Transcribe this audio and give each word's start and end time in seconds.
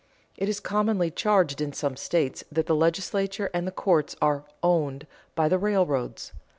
It 0.35 0.49
is 0.49 0.59
commonly 0.59 1.11
charged 1.11 1.61
in 1.61 1.73
some 1.73 1.95
states 1.95 2.43
that 2.51 2.65
the 2.65 2.73
legislature 2.75 3.51
and 3.53 3.67
the 3.67 3.71
courts 3.71 4.15
are 4.19 4.45
"owned" 4.63 5.05
by 5.35 5.47
the 5.47 5.59
railroads. 5.59 6.33